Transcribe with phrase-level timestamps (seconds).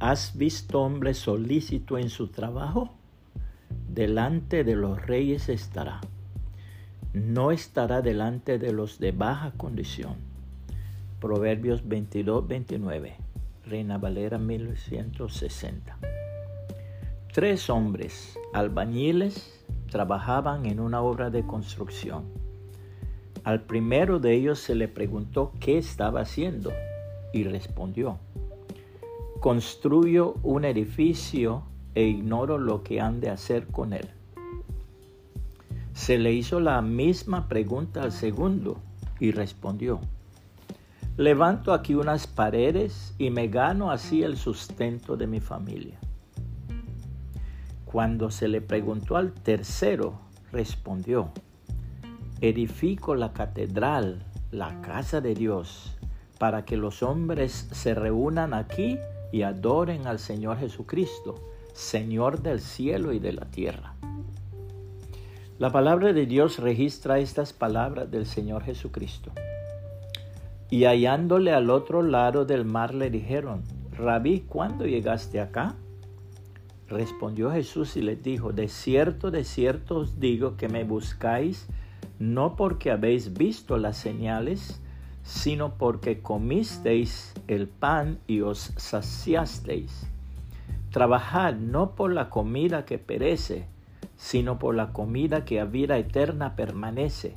[0.00, 2.88] ¿Has visto hombre solícito en su trabajo?
[3.86, 6.00] Delante de los reyes estará.
[7.12, 10.14] No estará delante de los de baja condición.
[11.20, 13.14] Proverbios 22, 29.
[13.66, 15.98] Reina Valera 1960.
[17.34, 22.24] Tres hombres, albañiles, trabajaban en una obra de construcción.
[23.44, 26.72] Al primero de ellos se le preguntó qué estaba haciendo
[27.34, 28.18] y respondió,
[29.40, 31.62] construyo un edificio
[31.94, 34.06] e ignoro lo que han de hacer con él.
[35.94, 38.76] Se le hizo la misma pregunta al segundo
[39.18, 40.00] y respondió,
[41.16, 45.98] levanto aquí unas paredes y me gano así el sustento de mi familia.
[47.86, 50.20] Cuando se le preguntó al tercero,
[50.52, 51.32] respondió,
[52.42, 55.96] edifico la catedral, la casa de Dios,
[56.38, 58.98] para que los hombres se reúnan aquí
[59.32, 61.36] y adoren al Señor Jesucristo,
[61.72, 63.94] Señor del cielo y de la tierra.
[65.58, 69.30] La palabra de Dios registra estas palabras del Señor Jesucristo.
[70.70, 75.74] Y hallándole al otro lado del mar le dijeron, Rabí, ¿cuándo llegaste acá?
[76.88, 81.68] Respondió Jesús y les dijo, de cierto, de cierto os digo que me buscáis,
[82.18, 84.80] no porque habéis visto las señales,
[85.30, 90.08] sino porque comisteis el pan y os saciasteis.
[90.90, 93.66] Trabajad no por la comida que perece,
[94.16, 97.36] sino por la comida que a vida eterna permanece,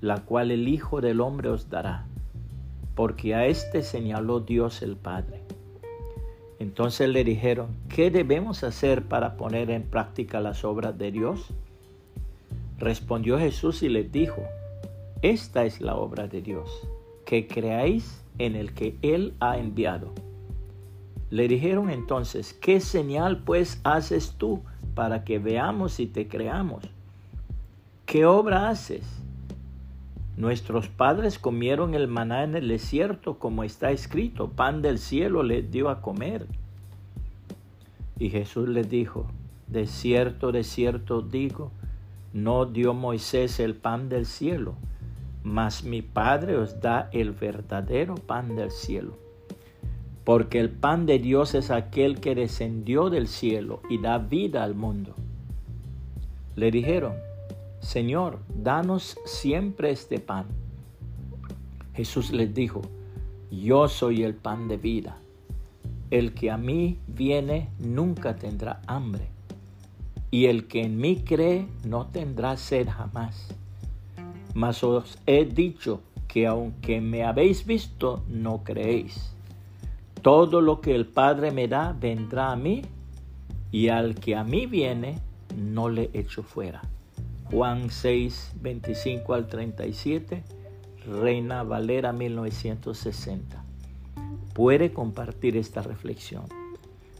[0.00, 2.06] la cual el Hijo del Hombre os dará,
[2.94, 5.42] porque a éste señaló Dios el Padre.
[6.58, 11.48] Entonces le dijeron, ¿qué debemos hacer para poner en práctica las obras de Dios?
[12.78, 14.42] Respondió Jesús y les dijo,
[15.20, 16.88] esta es la obra de Dios,
[17.42, 20.12] creáis en el que Él ha enviado.
[21.30, 24.62] Le dijeron entonces, ¿qué señal pues haces tú
[24.94, 26.84] para que veamos y te creamos?
[28.06, 29.04] ¿Qué obra haces?
[30.36, 35.70] Nuestros padres comieron el maná en el desierto, como está escrito, pan del cielo les
[35.70, 36.46] dio a comer.
[38.18, 39.26] Y Jesús les dijo,
[39.68, 41.70] de cierto, de cierto digo,
[42.32, 44.74] no dio Moisés el pan del cielo,
[45.44, 49.16] mas mi Padre os da el verdadero pan del cielo.
[50.24, 54.74] Porque el pan de Dios es aquel que descendió del cielo y da vida al
[54.74, 55.14] mundo.
[56.56, 57.12] Le dijeron,
[57.80, 60.46] Señor, danos siempre este pan.
[61.94, 62.80] Jesús les dijo,
[63.50, 65.18] yo soy el pan de vida.
[66.10, 69.28] El que a mí viene nunca tendrá hambre,
[70.30, 73.54] y el que en mí cree no tendrá sed jamás.
[74.54, 79.34] Mas os he dicho que aunque me habéis visto, no creéis.
[80.22, 82.82] Todo lo que el Padre me da vendrá a mí,
[83.70, 85.18] y al que a mí viene,
[85.56, 86.82] no le echo fuera.
[87.50, 90.42] Juan 6, 25 al 37,
[91.06, 93.64] Reina Valera 1960.
[94.54, 96.44] Puede compartir esta reflexión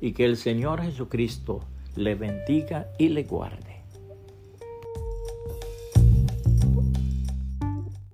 [0.00, 1.60] y que el Señor Jesucristo
[1.96, 3.71] le bendiga y le guarde.